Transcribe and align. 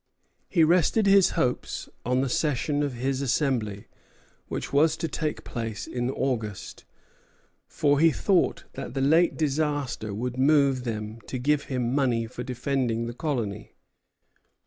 He 0.49 0.63
rested 0.63 1.05
his 1.05 1.29
hopes 1.37 1.87
on 2.03 2.21
the 2.21 2.27
session 2.27 2.81
of 2.81 2.93
his 2.93 3.21
Assembly, 3.21 3.85
which 4.47 4.73
was 4.73 4.97
to 4.97 5.07
take 5.07 5.43
place 5.43 5.85
in 5.85 6.09
August; 6.09 6.85
for 7.67 7.99
he 7.99 8.09
thought 8.09 8.63
that 8.73 8.95
the 8.95 9.01
late 9.01 9.37
disaster 9.37 10.11
would 10.11 10.39
move 10.39 10.85
them 10.85 11.19
to 11.27 11.37
give 11.37 11.65
him 11.65 11.93
money 11.93 12.25
for 12.25 12.41
defending 12.41 13.05
the 13.05 13.13
colony. 13.13 13.73